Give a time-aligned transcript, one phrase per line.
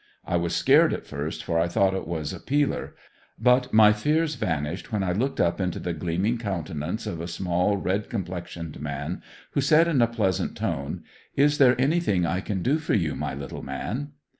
[0.25, 2.95] I was scared at first for I thought it was a "peeler;"
[3.39, 7.77] but my fears vanished when I looked up into the gleaming countenance of a small,
[7.77, 11.03] red complexioned man, who said in a pleasant tone:
[11.35, 14.13] "Is there anything I can do for you my little man?"